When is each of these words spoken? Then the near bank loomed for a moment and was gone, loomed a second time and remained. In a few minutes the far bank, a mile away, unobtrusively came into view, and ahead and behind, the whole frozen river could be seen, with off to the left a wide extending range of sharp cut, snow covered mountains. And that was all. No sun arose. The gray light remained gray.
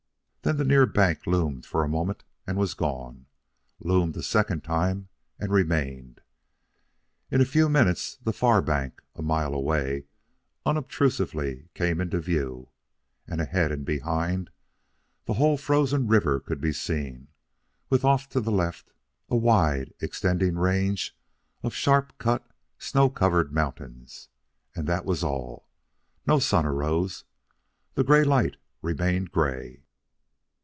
Then 0.43 0.57
the 0.57 0.65
near 0.65 0.87
bank 0.87 1.27
loomed 1.27 1.67
for 1.67 1.83
a 1.83 1.87
moment 1.87 2.23
and 2.47 2.57
was 2.57 2.73
gone, 2.73 3.27
loomed 3.79 4.17
a 4.17 4.23
second 4.23 4.63
time 4.63 5.07
and 5.37 5.51
remained. 5.51 6.19
In 7.29 7.41
a 7.41 7.45
few 7.45 7.69
minutes 7.69 8.15
the 8.17 8.33
far 8.33 8.59
bank, 8.63 9.03
a 9.13 9.21
mile 9.21 9.53
away, 9.53 10.05
unobtrusively 10.65 11.69
came 11.75 12.01
into 12.01 12.19
view, 12.19 12.69
and 13.27 13.39
ahead 13.39 13.71
and 13.71 13.85
behind, 13.85 14.49
the 15.25 15.33
whole 15.35 15.57
frozen 15.57 16.07
river 16.07 16.39
could 16.39 16.59
be 16.59 16.73
seen, 16.73 17.27
with 17.91 18.03
off 18.03 18.27
to 18.29 18.41
the 18.41 18.51
left 18.51 18.93
a 19.29 19.35
wide 19.37 19.93
extending 19.99 20.57
range 20.57 21.15
of 21.61 21.75
sharp 21.75 22.17
cut, 22.17 22.43
snow 22.79 23.11
covered 23.11 23.53
mountains. 23.53 24.29
And 24.75 24.87
that 24.87 25.05
was 25.05 25.23
all. 25.23 25.67
No 26.25 26.39
sun 26.39 26.65
arose. 26.65 27.25
The 27.93 28.03
gray 28.03 28.23
light 28.23 28.57
remained 28.81 29.31
gray. 29.31 29.83